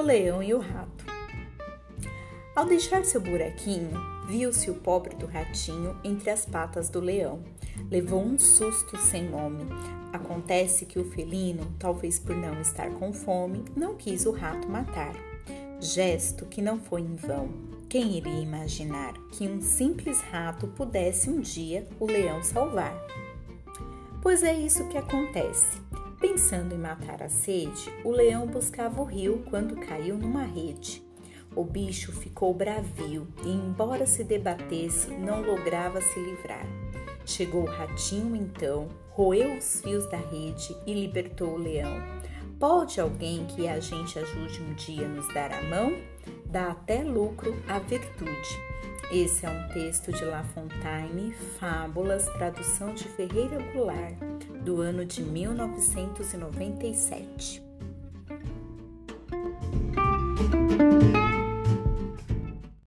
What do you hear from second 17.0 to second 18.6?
em vão. Quem iria